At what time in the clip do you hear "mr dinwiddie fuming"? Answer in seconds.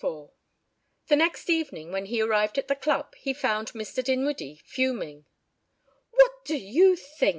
3.73-5.27